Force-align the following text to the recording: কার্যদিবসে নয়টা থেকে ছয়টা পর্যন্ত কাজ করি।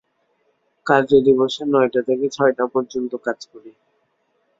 কার্যদিবসে 0.85 1.63
নয়টা 1.65 2.01
থেকে 2.07 2.25
ছয়টা 2.29 2.63
পর্যন্ত 2.73 3.11
কাজ 3.25 3.39
করি। 3.51 3.71